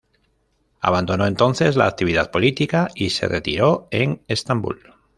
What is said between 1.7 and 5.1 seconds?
la actividad política y se retiró en Estambul.